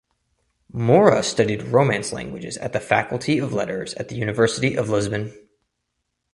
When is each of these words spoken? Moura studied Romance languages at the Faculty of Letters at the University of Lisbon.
Moura 0.73 1.23
studied 1.23 1.61
Romance 1.61 2.11
languages 2.11 2.57
at 2.57 2.73
the 2.73 2.79
Faculty 2.79 3.37
of 3.37 3.53
Letters 3.53 3.93
at 3.93 4.07
the 4.07 4.15
University 4.15 4.75
of 4.75 4.89
Lisbon. 4.89 5.31